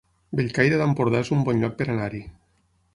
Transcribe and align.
Bellcaire 0.39 0.79
d'Empordà 0.81 1.21
es 1.27 1.31
un 1.37 1.47
bon 1.51 1.63
lloc 1.65 1.79
per 1.83 1.89
anar-hi 1.99 2.27